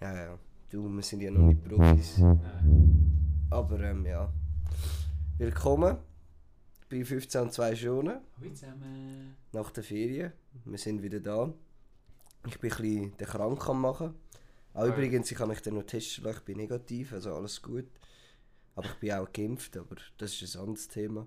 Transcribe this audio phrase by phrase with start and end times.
[0.00, 0.38] Ja, ja.
[0.70, 2.18] Du, wir sind ja noch nicht Profis.
[2.18, 3.46] Nein.
[3.50, 4.32] Aber ähm, ja.
[5.38, 5.96] Willkommen
[6.90, 9.36] bei 15 und 2 Stunden Hallo zusammen.
[9.52, 10.32] nach der Ferien.
[10.64, 11.52] Wir sind wieder da.
[12.46, 14.14] Ich bin ein bisschen den krank am machen.
[14.74, 17.86] Auch übrigens, ich habe mich dann noch testen lassen, ich bin negativ, also alles gut.
[18.74, 21.26] Aber ich bin auch geimpft, aber das ist ein anderes Thema.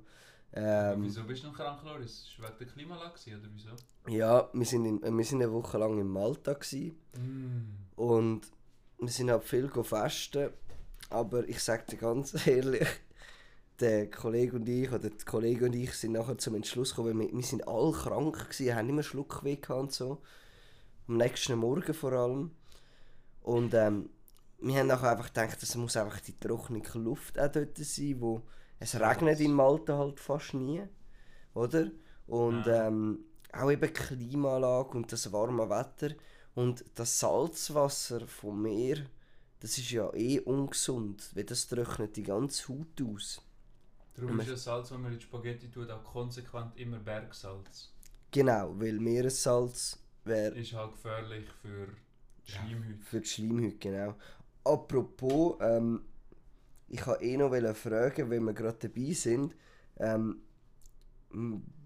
[0.54, 2.28] Ähm, wieso bist du noch krank, Loris?
[2.28, 3.70] Ist wegen der Klimalage oder wieso?
[4.14, 6.98] ja, wir sind, in, wir sind eine Woche lang in Malta gewesen.
[7.96, 8.42] und
[9.00, 10.50] wir sind halt viel festen.
[11.10, 12.88] Aber ich sage dir ganz ehrlich,
[13.80, 17.28] der Kollege und ich, oder die Kollege und ich sind nachher zum Entschluss gekommen, weil
[17.30, 20.22] wir, wir sind alle krank gewesen, haben immer Schluckweh gehabt und so.
[21.08, 22.52] Am nächsten Morgen vor allem.
[23.42, 24.10] Und ähm,
[24.60, 28.44] wir haben nachher einfach gedacht, es muss einfach die trockene Luft auch dort sein, wo
[28.80, 30.84] es regnet in Malta halt fast nie,
[31.54, 31.92] oder?
[32.28, 32.88] Und Ja.
[32.88, 33.20] ähm,
[33.54, 36.16] auch eben Klimaanlage und das warme Wetter
[36.58, 39.06] und das Salzwasser vom Meer,
[39.60, 43.40] das ist ja eh ungesund, weil das trocknet die ganze Haut aus.
[44.16, 47.94] Darum ist das Salz, das man in Spaghetti tut, auch konsequent immer Bergsalz.
[48.32, 51.90] Genau, weil Meeressalz wäre Ist halt gefährlich für
[52.48, 52.52] die.
[52.52, 53.04] Schleimhäute.
[53.04, 54.16] für die Schleimhaut, genau.
[54.64, 56.02] Apropos, ähm,
[56.88, 59.56] ich wollte eh noch fragen, wenn wir gerade dabei sind,
[59.98, 60.42] ähm,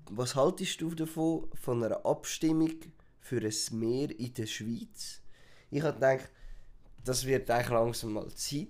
[0.10, 2.80] was haltest du davon, von einer Abstimmung
[3.22, 5.22] für ein Meer in der Schweiz?
[5.70, 6.30] Ich habe gedacht,
[7.04, 8.68] das wird eigentlich langsam mal Zeit.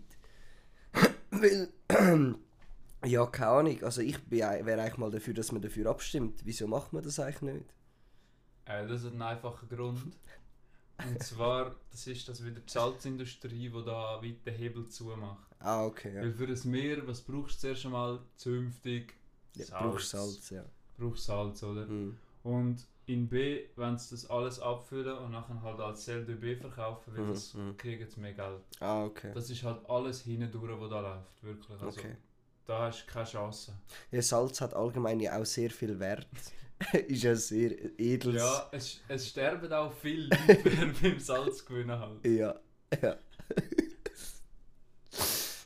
[1.31, 1.69] Weil,
[3.05, 6.41] ja, keine Ahnung, also ich wäre eigentlich mal dafür, dass man dafür abstimmt.
[6.45, 7.73] Wieso macht man das eigentlich nicht?
[8.65, 10.15] Äh, das hat einen einfachen Grund.
[11.03, 15.47] Und zwar, das ist das wieder die Salzindustrie, die da weit den Hebel zumacht.
[15.59, 16.21] Ah, okay, ja.
[16.21, 18.19] Weil für ein Meer, was brauchst du zuerst einmal?
[18.35, 19.13] Zünftig,
[19.55, 19.81] ja Salz.
[19.81, 20.63] brauchst Salz, ja.
[20.97, 21.87] brauchst Salz, oder?
[21.87, 22.17] Hm.
[22.43, 26.55] Und in B, wenn sie das alles abfüllen und nachher halt als Cell de B
[26.55, 27.77] verkaufen, weil Mhm, das mhm.
[27.77, 28.61] kriegen sie mehr Geld.
[28.79, 29.31] Ah, okay.
[29.33, 31.81] Das ist halt alles hindurch, was da läuft, wirklich.
[31.81, 32.15] Also, Okay.
[32.65, 33.73] Da hast du keine Chance.
[34.11, 36.27] Ja, Salz hat allgemein ja auch sehr viel Wert.
[37.07, 38.35] ist ja sehr edles.
[38.41, 42.25] Ja, es, es sterben auch viele Leute, beim Salz gewinnen halt.
[42.25, 42.55] Ja.
[43.01, 43.17] ja.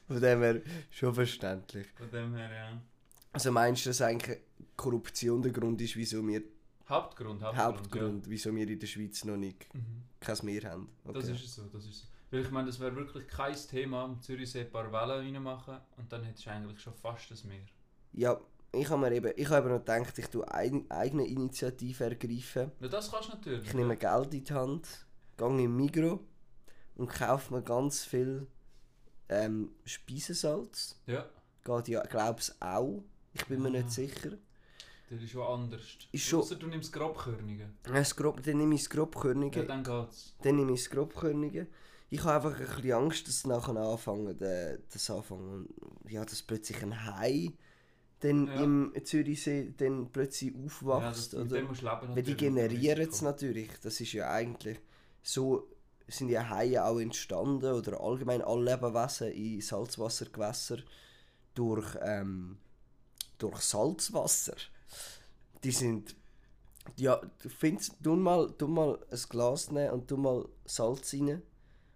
[0.07, 1.87] Von dem her schon verständlich.
[1.97, 2.81] Von dem her, ja.
[3.33, 4.39] Also meinst du, dass eigentlich
[4.75, 6.41] Korruption der Grund ist, wieso wir
[6.87, 7.57] Hauptgrund, Hauptgrund.
[7.77, 9.79] Hauptgrund, wieso wir in der Schweiz noch nicht Ja.
[9.79, 10.03] Mhm.
[10.19, 10.89] kein Meer haben?
[11.03, 11.13] Okay.
[11.19, 12.07] Das ist es so, das ist so.
[12.31, 16.11] Weil ich meine, das wäre wirklich kein Thema, am Zürichsee ein paar Wellen reinmachen und
[16.11, 17.61] dann hättest du eigentlich schon fast das Meer.
[18.13, 18.39] Ja,
[18.71, 22.71] ich habe mir eben, ich habe noch gedacht, ich tue ein, eigene Initiative ergreifen.
[22.79, 23.67] Ja, das kannst du natürlich.
[23.67, 25.05] Ich nehme Geld in die Hand,
[25.37, 26.19] gehe in Migro
[26.95, 28.47] und kaufe mir ganz viel
[29.29, 30.99] ähm, Speisesalz.
[31.07, 31.25] Ja,
[31.63, 33.03] Geht ja, glaub's auch.
[33.33, 33.71] Ich bin mir Ah.
[33.71, 34.37] nicht sicher.
[35.09, 35.81] Das ist schon anders.
[36.11, 37.69] Ist schon- Ausser du nimmst Grobkörnige.
[37.83, 39.59] Das Grob, dann nehme ich Grobkörnige.
[39.61, 40.35] Ja, dann geht's.
[40.41, 41.67] Dann nehme ich Grobkörnige.
[42.09, 45.67] Ich habe einfach ein bisschen Angst, dass nachher anfangen, äh, das anfangen,
[46.07, 47.51] ja, dass plötzlich ein Hai
[48.21, 48.63] dann Ja.
[48.63, 51.33] im Zürichsee dann plötzlich Ja, aufwächst.
[51.33, 51.61] das, mit oder?
[51.81, 53.69] leben Weil die generieren es natürlich.
[53.81, 54.79] Das ist ja eigentlich
[55.21, 55.67] so
[56.07, 60.77] sind ja Haie auch entstanden oder allgemein alle Lebewesen in Salzwassergewässer
[61.55, 62.57] durch, ähm,
[63.39, 64.55] durch Salzwasser.
[65.63, 66.15] Die sind
[66.97, 71.41] ja, du findest, tu mal, tu mal ein Glas nehmen und tu mal Salz rein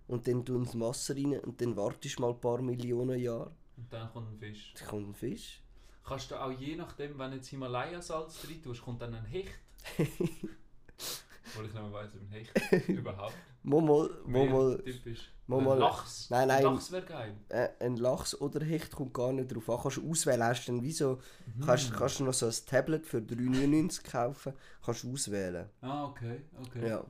[0.07, 3.93] und dann tu ins Wasser rein und dann wartest mal ein paar Millionen Jahre, Und
[3.93, 4.73] dann kommt ein Fisch.
[4.79, 5.61] dann kommt ein Fisch.
[6.03, 9.59] Kannst du auch je nachdem, wenn du jetzt Himalaya-Salz rein tust, kommt dann ein Hecht.
[9.97, 12.51] Obwohl ich nicht mehr weiss, ob ein Hecht
[12.89, 13.35] überhaupt
[13.69, 15.31] Mehr mal typisch.
[15.47, 16.29] mal- Lachs.
[16.29, 16.63] Nein, nein.
[16.63, 17.35] Lachs wäre geil.
[17.49, 19.79] äh, ein Lachs oder Hecht kommt gar nicht drauf an.
[19.81, 21.19] Kannst du auswählen, hast du dann wie so,
[21.55, 21.65] Mhm.
[21.65, 24.53] kannst, kannst du noch so ein Tablet für 3,99 kaufen,
[24.83, 25.69] kannst du auswählen.
[25.81, 26.87] Ah, okay, okay.
[26.89, 27.05] Ja.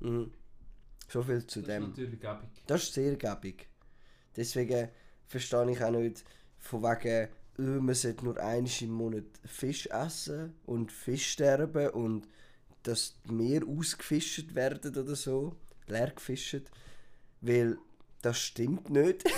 [0.00, 0.32] Mhm.
[1.08, 1.82] So viel zu das dem.
[1.84, 2.48] ist natürlich gäbig.
[2.66, 3.68] Das ist sehr gäbig.
[4.36, 4.88] Deswegen
[5.26, 6.24] verstehe ich auch nicht,
[6.58, 7.28] von wegen,
[7.58, 12.26] äh, man sollte nur einmal im Monat Fisch essen und Fisch sterben und
[12.82, 15.54] dass Meer ausgefischt werden oder so,
[15.86, 16.70] leer gefischt,
[17.40, 17.78] weil
[18.22, 19.24] das stimmt nicht.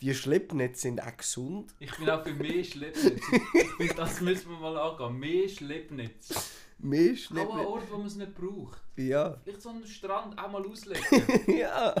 [0.00, 1.74] Die Schleppnetze sind auch gesund.
[1.78, 3.22] Ich bin auch für mehr Schleppnetz.
[3.52, 5.18] Ich finde, das müssen wir mal angehen.
[5.18, 6.52] Mehr Schleppnetz.
[6.78, 7.68] Mehr Auch ein Schleppnetze.
[7.68, 8.80] Ort, wo man es nicht braucht.
[8.96, 11.04] Ja, Vielleicht so einen Strand auch mal auslegen.
[11.58, 11.94] ja.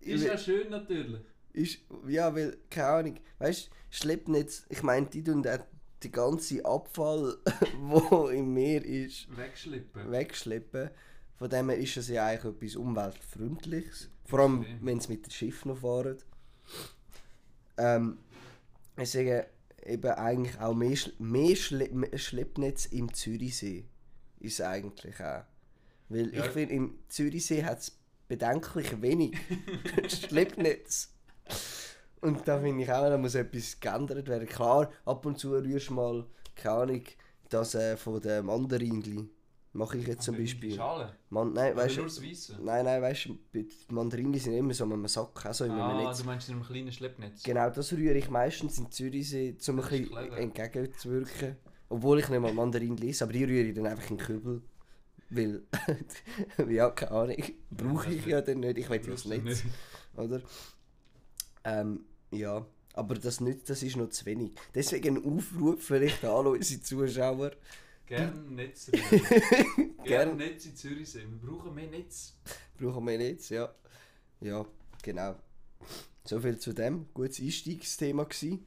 [0.00, 1.20] Ist ja schön natürlich.
[1.52, 5.58] Ist, ja, weil, keine Ahnung, weißt du, Schleppnetz, ich meine, die tun auch
[6.02, 7.36] den ganzen Abfall,
[7.80, 10.10] wo im Meer ist, Wegschleppen.
[10.10, 10.90] wegschleppen.
[11.36, 14.10] Von dem her ist es ja eigentlich etwas Umweltfreundliches.
[14.24, 16.18] Vor allem, wenn sie mit dem Schiff noch fahren.
[17.76, 18.18] Ähm,
[18.96, 19.44] deswegen
[19.86, 23.84] eben eigentlich auch mehr, Schle mehr Schle mehr Schleppnetz im Zürichsee.
[24.40, 25.44] Ist eigentlich auch.
[26.08, 26.44] Weil Ja.
[26.44, 27.96] ich finde, im Zürichsee hat es
[28.26, 29.36] bedenklich wenig
[30.08, 31.12] Schleppnetz.
[32.20, 34.48] Und da finde ich auch, da muss etwas geändert werden.
[34.48, 37.02] Klar, ab und zu rührst du mal, keine Ahnung,
[37.48, 39.28] das äh, von den Mandarinli.
[39.74, 40.74] Mache ich jetzt zum die Beispiel.
[40.74, 41.12] Schale.
[41.28, 42.58] Man, nein, Weißt nur das Weisse.
[42.60, 45.70] nein, nein, weißt du, die Mandarinli sind immer so in einem Sack, auch so in
[45.72, 46.18] einem Ah, Netz.
[46.18, 47.42] du meinst in einem kleinen Schleppnetz?
[47.42, 51.56] Genau, das rühre ich meistens in Zürichsee, um ein bisschen entgegenzuwirken.
[51.90, 54.62] Obwohl ich nicht mal Mandarin lese, aber die rühre ich dann einfach in den Kübel.
[55.30, 55.62] Weil,
[56.70, 57.36] ja, keine Ahnung,
[57.70, 59.64] brauche ich ja dann nicht, ich will ja das Netz,
[60.16, 60.40] oder?
[61.64, 62.64] Ähm, ja,
[62.94, 64.52] aber das nicht, das ist noch zu wenig.
[64.74, 67.52] Deswegen ein Aufruf vielleicht an alle unsere Zuschauer.
[68.06, 68.90] Gerne Netz.
[68.90, 70.36] Gerne Gern.
[70.36, 71.26] Netz in Zürichsee.
[71.28, 72.34] Wir brauchen mehr Netz.
[72.78, 73.68] Brauchen wir Netz, ja.
[74.40, 74.64] Ja,
[75.02, 75.36] genau.
[76.24, 77.06] So viel zu dem.
[77.12, 78.62] Gutes Einstiegsthema gsi.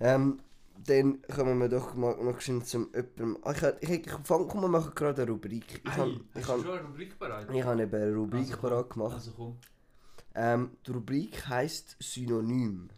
[0.00, 0.40] Ähm,
[0.86, 3.38] dann kommen wir doch mal noch schnell zum jemandem.
[3.42, 5.80] Ah, Ich, hab- ich, ich fang, komm, wir machen gerade eine Rubrik.
[5.84, 7.48] Ich Ei, habe ich hast hab, du schon eine Rubrik bereit?
[7.52, 9.14] ich hab eben eine Rubrik Also parat gemacht.
[9.14, 9.56] Also komm.
[10.38, 12.90] Ähm, die Rubrik heisst Synonym.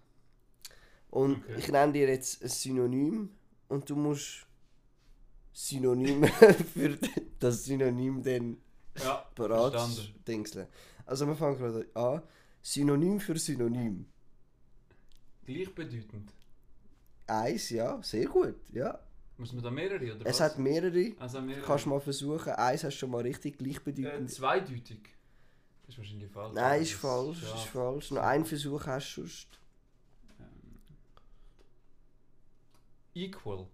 [1.11, 1.55] Und Okay.
[1.59, 3.31] ich nenne dir jetzt ein Synonym
[3.69, 4.45] und du musst
[5.53, 6.25] Synonym
[6.75, 6.99] für
[7.39, 8.57] das Synonym dann
[8.99, 9.75] Ja, parat
[10.27, 10.67] dingseln.
[11.07, 12.23] Also wir fangen gerade an.
[12.61, 14.07] Synonym für Synonym.
[15.47, 16.33] Gleichbedeutend.
[17.27, 18.99] Eins, ja, sehr gut, ja.
[19.37, 20.41] Muss man da mehrere oder Es was?
[20.41, 21.13] hat mehrere.
[21.19, 21.65] also mehrere.
[21.65, 22.53] Kannst du mal versuchen.
[22.55, 24.31] Eins hast du schon mal richtig äh, gleichbedeutend.
[24.31, 24.99] zweideutig.
[25.89, 26.55] Das ist wahrscheinlich falsch.
[26.55, 28.11] Nein, ist falsch, ist falsch.
[28.11, 29.47] Noch einen Versuch hast du sonst.
[30.39, 30.45] Ähm,
[33.15, 33.67] Equal.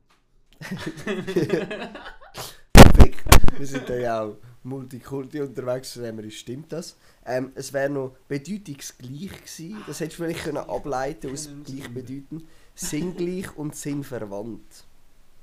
[2.73, 3.25] Perfekt.
[3.59, 6.97] Wir sind da ja auch Multikulti unterwegs, von dem stimmt das.
[7.27, 9.83] Ähm, es wäre noch bedeutungsgleich gewesen.
[9.89, 12.45] Das hättest du vielleicht können ableiten aus Können gleichbedeutend.
[12.77, 14.85] Sinngleich und sinnverwandt.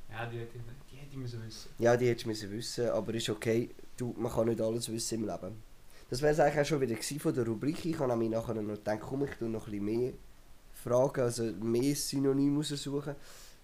[0.09, 1.69] Ja, die hätte, ich- die hätte ich müssen wissen.
[1.79, 3.69] Ja, die hättest du müssen wissen, aber ist okay.
[3.97, 5.69] Du, man kann nicht alles wissen im Leben.
[6.11, 7.85] Das wäre es eigentlich auch schon wieder von der Rubrik.
[7.85, 10.13] Ich habe nämlich nachher noch gedacht, komm, ich tue noch ein bisschen mehr
[10.83, 13.15] Fragen, also mehr Synonyme raussuchen.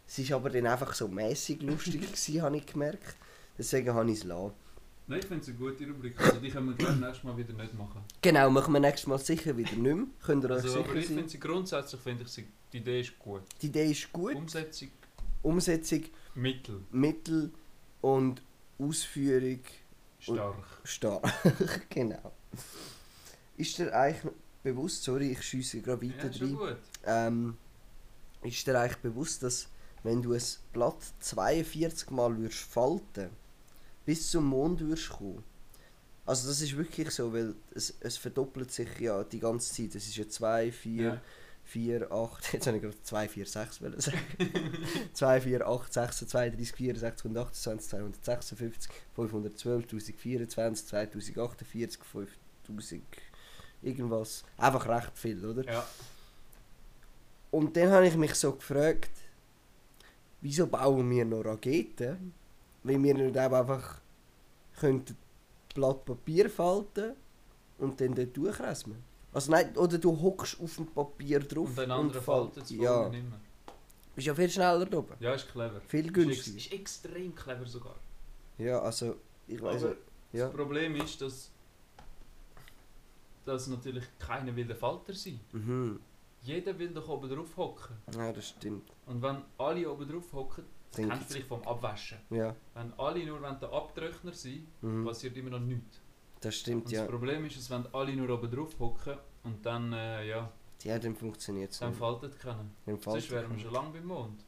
[0.08, 3.18] Es ist aber dann einfach so mäßig lustig gewesen, habe ich gemerkt.
[3.58, 4.54] Deswegen habe ich es lassen.
[5.08, 6.18] Nein, ich finde es eine gute Rubrik.
[6.22, 8.02] Also die können wir glaube nächstes Mal wieder nicht machen.
[8.22, 10.06] Genau, machen wir nächstes Mal sicher wieder nicht mehr.
[10.26, 13.02] Könnt ihr euch Also, aber sicher ich finde sie grundsätzlich finde ich sie, die Idee
[13.02, 13.42] ist gut.
[13.62, 14.36] Die Idee ist gut.
[14.36, 14.90] Umsetzung
[15.44, 16.04] Umsetzung,
[16.34, 17.52] Mittel Mittel
[18.00, 18.42] und
[18.80, 19.60] Ausführung
[20.20, 20.56] stark.
[20.86, 21.34] stark.
[21.90, 22.32] genau.
[23.58, 24.32] Ist dir eigentlich
[24.64, 26.76] bewusst, sorry, ich schiesse gerade Ja, weiter schon rein.
[27.06, 27.58] Ähm,
[28.44, 29.68] ist dir eigentlich bewusst, dass
[30.04, 30.42] wenn du ein
[30.74, 33.30] Blatt 42 Mal würdest falten,
[34.06, 35.44] bis zum Mond würdest kommen?
[36.26, 39.96] Also das ist wirklich so, weil es, es verdoppelt sich ja die ganze Zeit.
[39.96, 41.22] Es ist ja 2, 4, Ja.
[41.64, 44.18] 4, 8, jetzt habe ich gerade 2, 4, 6 wollen sagen.
[45.14, 53.04] 2, 4, 8, 6, 32, 64, 128, 256, 512, 1024, 2048, 5000,
[53.88, 54.44] irgendwas.
[54.58, 55.64] Einfach recht viel, oder?
[55.66, 55.86] Ja.
[57.52, 59.12] Und dann habe ich mich so gefragt,
[60.42, 62.34] wieso bauen wir noch Raketen?
[62.84, 64.00] Wenn wir nicht einfach
[64.80, 65.18] könnten
[65.74, 67.14] Blatt Papier falten
[67.80, 69.04] und dann dort durchresmen.
[69.34, 72.70] Also nein, oder du hockst auf dem Papier drauf Und ein anderer fall- faltet es
[72.72, 73.40] Ja, nicht mehr.
[74.16, 75.14] bist ja viel schneller da oben.
[75.20, 75.80] Ja, ist clever.
[75.88, 76.58] Viel Ist, ex günstiger.
[76.58, 77.96] ist extrem clever sogar.
[78.58, 79.16] Ja, also
[79.48, 79.96] ich weiß Aber
[80.34, 80.46] ja.
[80.48, 81.52] das Problem ist, dass,
[83.48, 85.40] dass natürlich keiner will der Falter sein.
[85.54, 86.00] Mhm.
[86.42, 87.96] Jeder will doch oben drauf hocken.
[88.16, 88.90] Ja, das stimmt.
[89.06, 91.44] Und wenn alle oben drauf hocken, das Denke kennst du ich.
[91.46, 92.18] vielleicht vom Abwaschen.
[92.30, 92.56] Ja.
[92.74, 95.06] Wenn alle nur wenn der Abtrockner sind, Mhm.
[95.06, 96.00] passiert immer noch nichts.
[96.42, 97.02] Das stimmt, Und ja.
[97.02, 100.52] das Problem ist, dass wenn alle nur oben drauf hocken und dann, äh, ja,
[100.84, 102.58] Ja, dann funktioniert es dann faltet keiner.
[102.86, 104.46] Dann Sonst faltet wären wir schon lange beim Mond.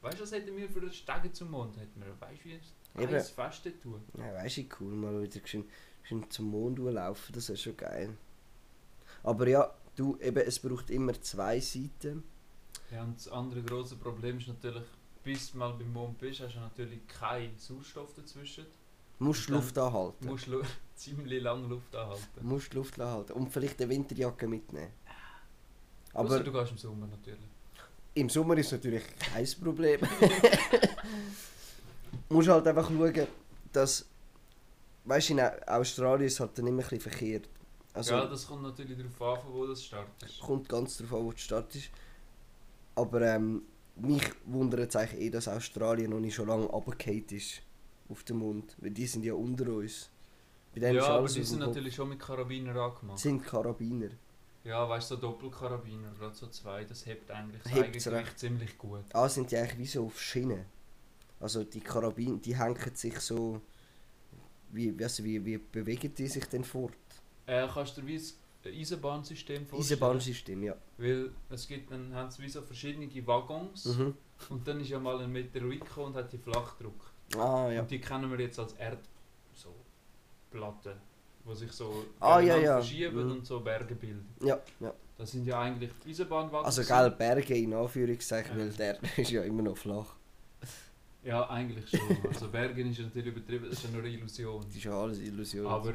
[0.00, 1.76] Weißt du, was hätten wir für einen Stege zum Mond?
[1.76, 2.54] Hätten wir, weißt du, wie
[3.04, 4.00] ein fest tun.
[4.16, 5.64] Ja, weißt du, cool, mal wieder schön
[6.30, 8.16] zum Mond laufen, das ist schon geil.
[9.22, 12.22] Aber ja, du, eben, es braucht immer zwei Seiten.
[12.90, 14.84] Ja, und das andere große Problem ist natürlich,
[15.22, 18.66] bis du mal beim Mond bist, hast du natürlich keinen Sauerstoff dazwischen.
[19.18, 20.16] Du musst Dann Luft anhalten.
[20.20, 20.62] Du musst lu
[20.94, 22.22] ziemlich lange Luft anhalten.
[22.36, 23.32] Du musst Luft anhalten.
[23.32, 24.92] Und vielleicht eine Winterjacke mitnehmen.
[26.14, 27.40] Aber Aber du gehst im Sommer natürlich.
[28.14, 30.00] im Sommer ist natürlich kein Problem.
[30.00, 30.28] Du
[32.34, 33.26] musst halt einfach schauen,
[33.72, 34.06] dass.
[35.08, 37.48] Weißt du, in Australien ist es halt dann immer ein bisschen verkehrt.
[37.94, 40.38] Also, ja, das kommt natürlich darauf an, von wo das startet.
[40.40, 41.90] kommt ganz darauf an, wo du startest.
[42.94, 43.62] Aber ähm,
[43.96, 47.62] mich wundert es eigentlich eh, dass Australien noch nicht schon lange runtergefallen ist
[48.10, 48.76] auf den Mond.
[48.80, 50.10] Weil die sind ja unter uns.
[50.74, 53.18] Ja, aber die dem sind natürlich schon mit Karabiner angemacht.
[53.18, 54.10] sind Karabiner.
[54.62, 59.04] Ja, weißt du, so Doppelkarabiner, gerade so zwei, das hebt eigentlich das Eigengewicht ziemlich gut.
[59.14, 60.66] Ah, sind die eigentlich wie so auf Schienen.
[61.40, 63.62] Also die Karabiner, die hängen sich so
[64.72, 66.92] wie, also wie, wie bewegen die sich denn fort?
[67.46, 68.16] Äh, kannst du dir wie
[68.68, 69.82] ein Eisenbahnsystem vorstellen?
[70.00, 70.74] Eisenbahnsystem, ja.
[70.98, 74.14] Weil es gibt, dann haben sie wie so verschiedene Waggons Mhm.
[74.50, 77.12] und dann ist ja mal ein Meteorit gekommen und hat die Flachdruck.
[77.36, 77.80] Ah, ja.
[77.82, 79.00] Und die kennen wir jetzt als Erd...
[79.54, 79.74] so...
[80.50, 80.94] Platten,
[81.46, 82.80] die sich so Ah, ja, ja.
[82.80, 83.32] verschieben Mhm.
[83.32, 84.26] und so Berge bilden.
[84.42, 84.94] Ja, ja.
[85.18, 86.78] Das sind ja eigentlich Eisenbahnwaggons.
[86.78, 88.64] Also, gell, Berge in Anführungszeichen, Ja.
[88.64, 90.14] weil der ist ja immer noch flach.
[91.24, 92.00] Ja, eigentlich schon.
[92.26, 94.64] Also Bergen ist natürlich übertrieben, das ist ja nur eine Illusion.
[94.66, 95.66] Das ist ja alles Illusion.
[95.66, 95.94] Aber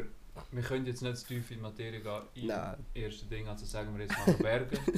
[0.51, 2.21] wir können jetzt nicht zu tief in die Materie gehen.
[2.35, 2.75] Im Nein.
[2.93, 4.77] ersten Ding, also sagen wir jetzt mal Berge.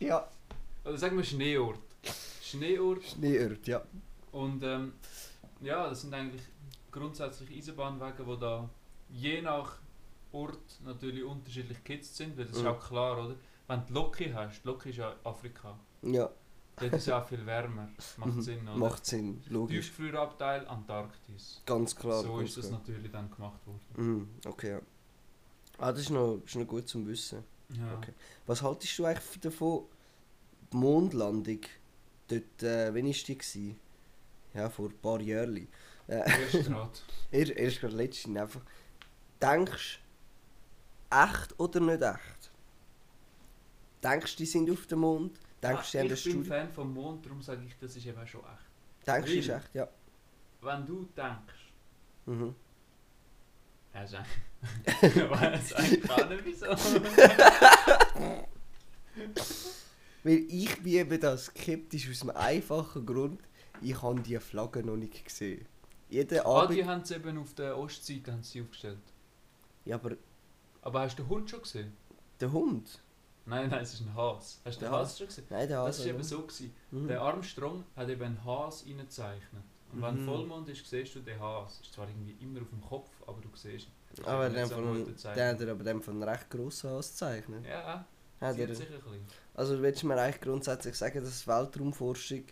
[0.00, 0.28] Ja.
[0.84, 1.78] Oder sagen wir Schneeort.
[2.42, 3.82] Schneeort Schneeort, ja.
[4.32, 4.94] und ähm,
[5.60, 6.42] ja, das sind eigentlich
[6.90, 8.68] grundsätzlich Eisenbahnwege, die da
[9.10, 9.76] je nach
[10.32, 12.68] Ort natürlich unterschiedlich gekitzt sind, weil das ist Mhm.
[12.68, 13.36] auch klar, oder?
[13.68, 16.28] Wenn du Loki hast, Loki ist ja Afrika, Ja,
[16.82, 17.88] dort ist es auch viel wärmer.
[18.18, 18.42] Macht Mhm.
[18.42, 18.76] Sinn, oder?
[18.76, 19.86] macht Sinn, logisch.
[19.88, 21.62] Tiefgefrierabteil Antarktis.
[21.66, 22.22] Ganz klar.
[22.22, 22.80] so ganz ist das klar.
[22.80, 23.80] natürlich dann gemacht worden.
[23.96, 24.80] Mhm, okay, ja.
[25.78, 27.42] Ah, das ist noch, ist noch gut zum Wissen.
[27.70, 27.96] Ja.
[27.96, 28.12] Okay.
[28.46, 29.84] Was haltest du eigentlich davon?
[30.72, 31.60] Die Mondlandung,
[32.28, 33.38] dort, äh, wann war die?
[33.38, 33.78] Gewesen?
[34.54, 35.68] Ja, vor ein paar Jahren.
[36.06, 36.90] Äh, Erst gerade.
[37.30, 38.60] erst, erst gerade letztens einfach.
[39.40, 40.00] Denkst
[41.10, 42.50] du, echt oder nicht echt?
[44.02, 45.38] Denkst du, die sind auf dem Mond?
[45.62, 46.52] Denkst du, haben das ich bin Studio?
[46.54, 49.06] Fan vom Mond, darum sage ich, das ist eben schon echt.
[49.06, 49.74] Denkst du, ist echt?
[49.74, 49.88] Ja.
[50.60, 51.72] Wenn du denkst,
[52.26, 52.54] Mhm.
[53.94, 54.04] ja.
[55.02, 56.66] Ich weiß eigentlich gar nicht wieso.
[60.24, 63.40] Weil ich bin eben da skeptisch aus einem einfachen Grund,
[63.80, 65.66] ich habe die Flagge noch nicht gesehen.
[66.08, 66.76] Jeden Ah, Abend...
[66.76, 69.00] die haben sie eben auf der Ostseite haben sie aufgestellt.
[69.84, 70.12] Ja, aber
[70.82, 71.92] Aber hast du den Hund schon gesehen?
[72.40, 73.02] der Hund?
[73.44, 74.60] Nein, nein, es ist ein Has.
[74.64, 75.44] Hast du den Der Has schon gesehen?
[75.50, 76.08] Nein, der Das Hase.
[76.08, 76.42] war eben so.
[76.42, 76.74] Gewesen.
[76.90, 77.08] Mhm.
[77.08, 79.62] Der Armstrong hat eben einen Has reingezeichnet.
[79.92, 80.26] Und wenn Mhm.
[80.26, 81.80] Vollmond ist, siehst du den Has.
[81.80, 83.92] Ist zwar irgendwie immer auf dem Kopf, aber du siehst ihn.
[84.16, 86.90] Das Aber eben der, so von, der hat er aber dem von einem recht grossen
[86.90, 87.66] Hase gezeichnet.
[87.66, 88.06] Ja,
[88.40, 89.26] Hat er, sich ein bisschen.
[89.54, 92.44] also willst du mir eigentlich grundsätzlich sagen, dass Weltraumforschung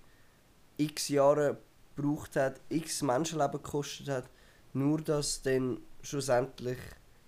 [0.76, 1.58] x Jahre
[1.96, 4.30] gebraucht hat, x Menschenleben gekostet hat,
[4.72, 6.78] nur dass dann schlussendlich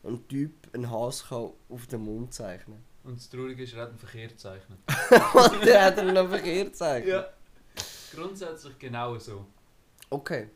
[0.04, 3.88] ein Typ einen Hase kann auf den Mond zeichnen Und das Traurige ist, er hat
[3.90, 4.78] einen Verkehr gezeichnet.
[5.34, 7.26] Und der hat er noch verkehrt gezeichnet.
[8.14, 9.46] Grundsätzlich genau so.
[10.10, 10.50] Okay.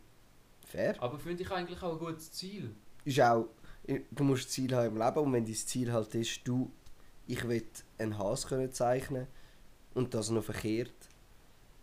[0.67, 0.95] Fair.
[1.01, 2.75] Aber finde ich eigentlich auch ein gutes Ziel.
[3.05, 3.49] Ist auch,
[4.11, 6.71] du musst Ziel haben im Leben und wenn dein Ziel halt ist, du,
[7.27, 7.65] ich will
[7.99, 9.27] einen Hase können zeichnen
[9.95, 10.93] und das noch verkehrt,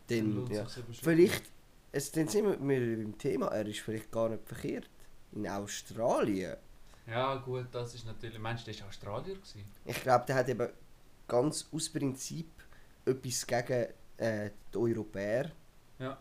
[0.07, 0.65] dann, lohnt ja.
[1.01, 1.43] Vielleicht,
[1.91, 4.89] es, dann sind wir wir beim Thema, er ist vielleicht gar nicht verkehrt.
[5.31, 6.57] In Australien.
[7.07, 8.39] Ja gut, das ist natürlich...
[8.39, 9.35] Meinst du, der war Australier?
[9.35, 9.65] Gewesen?
[9.85, 10.69] Ich glaube, der hat eben
[11.27, 12.49] ganz aus Prinzip
[13.05, 15.51] etwas gegen äh, die Europäer.
[15.99, 16.17] Ja.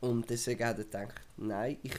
[0.00, 1.94] Und deswegen hat er gedacht, nein, ich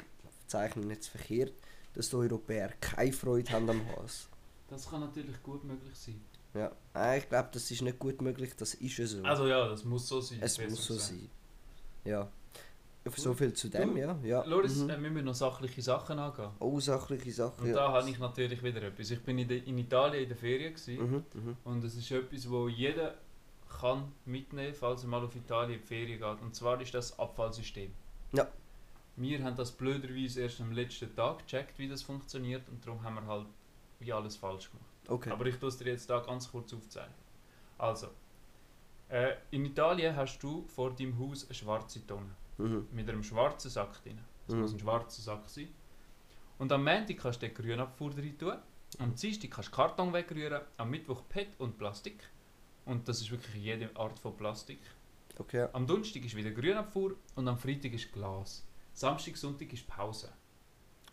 [0.47, 1.53] zeichne nicht verkehrt,
[1.93, 4.27] dass die Europäer keine Freude haben am Hase.
[4.69, 6.21] Das kann natürlich gut möglich sein.
[6.53, 9.23] Ja, Nein, ich glaube, das ist nicht gut möglich, das ist ja so.
[9.23, 10.39] Also ja, das muss so sein.
[10.41, 11.09] es muss so gesagt.
[11.11, 11.29] sein.
[12.03, 12.29] Ja.
[13.15, 14.19] So viel zu dem, Du, ja.
[14.23, 14.43] ja.
[14.43, 14.89] Loris, mhm.
[14.91, 16.51] äh, wir müssen noch sachliche Sachen angehen.
[16.59, 17.63] Oh, sachliche Sachen.
[17.63, 17.75] Und ja.
[17.75, 19.09] da habe ich natürlich wieder etwas.
[19.09, 21.57] Ich bin in, de, in Italien in der Ferien gewesen, Mhm, mhm.
[21.63, 23.15] und es ist etwas, wo jeder
[23.79, 26.41] kann mitnehmen, falls er mal auf Italien in die Ferien geht.
[26.41, 27.91] Und zwar ist das Abfallsystem.
[28.33, 28.47] Ja.
[29.15, 33.15] Wir haben das blöderweise erst am letzten Tag gecheckt, wie das funktioniert, und darum haben
[33.15, 33.47] wir halt
[33.99, 34.85] wie alles falsch gemacht.
[35.07, 35.31] Okay.
[35.31, 37.13] Aber ich tue es dir jetzt da ganz kurz aufzeigen.
[37.77, 38.07] Also,
[39.09, 42.87] äh, in Italien hast du vor deinem Haus eine schwarze Tonne Mhm.
[42.91, 44.19] mit einem schwarzen Sack drin.
[44.47, 44.61] Es Mhm.
[44.61, 45.67] muss ein schwarzer Sack sein.
[46.59, 48.53] Und am Montag kannst du den Grünabfuhr rein tun.
[48.99, 50.61] Am Dienstag kannst du Karton wegrühren.
[50.77, 52.29] Am Mittwoch PET und Plastik.
[52.85, 54.79] Und das ist wirklich jede Art von Plastik.
[55.37, 55.67] Okay.
[55.73, 58.65] Am Donnerstag ist wieder Grünabfuhr und am Freitag ist Glas.
[58.93, 60.29] Samstag, Sonntag ist Pause.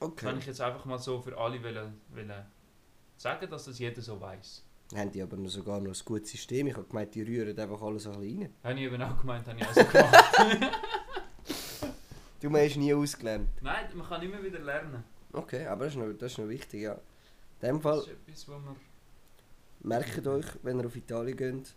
[0.01, 0.27] Okay.
[0.27, 2.33] Kann ich jetzt einfach mal so für alle wollen, wollen
[3.17, 4.65] sagen, dass das jeder so weiß.
[4.95, 6.67] Haben die aber noch sogar noch ein gutes System.
[6.67, 8.55] Ich habe gemeint, die rühren einfach alles ein bisschen rein.
[8.65, 10.73] Habe ich eben auch gemeint, habe ich also gemacht.
[12.41, 13.49] Du hast nie ausgelernt.
[13.63, 15.03] Nein, man kann immer wieder lernen.
[15.33, 16.95] Okay, aber das ist noch, das ist noch wichtig, ja.
[17.61, 18.77] In dem Das Fall, ist etwas, wo man...
[19.81, 21.75] merkt euch, wenn ihr auf Italien geht,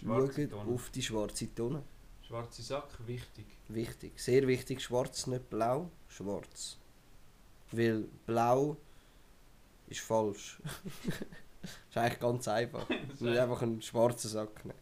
[0.00, 1.82] schaut auf die schwarze Tonne.
[2.22, 3.46] Schwarze Sack, wichtig.
[3.68, 4.12] Wichtig.
[4.18, 4.80] Sehr wichtig.
[4.80, 5.90] Schwarz, nicht blau.
[6.08, 6.78] Schwarz.
[7.72, 8.76] Weil blau
[9.88, 10.58] ist falsch.
[11.90, 12.86] ist eigentlich ganz einfach.
[13.18, 14.78] Du musst einfach einen schwarzen Sack nehmen.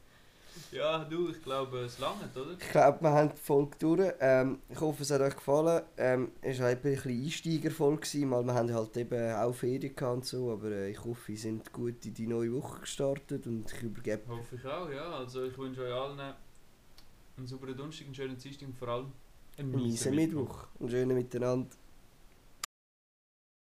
[0.73, 2.53] Ja, du, ich glaube, es langt, oder?
[2.59, 4.13] Ich glaube, wir haben die Folge durch.
[4.21, 5.83] Ähm, ich hoffe, es hat euch gefallen.
[5.99, 10.17] Ähm, es war halt ein bisschen Einsteigerfolge, weil wir haben halt eben auch Ferien gehabt
[10.17, 10.51] und so.
[10.51, 14.23] Aber äh, ich hoffe, ihr sind gut in die neue Woche gestartet und ich übergebe...
[14.29, 15.11] Hoffe ich auch, ja.
[15.19, 19.13] Also ich wünsche euch allen einen sauberen Donnerstag, einen schönen Dienstag und vor allem
[19.59, 20.69] Ein Ein miesen Mittwoch.
[20.79, 21.69] Und schönen miteinander.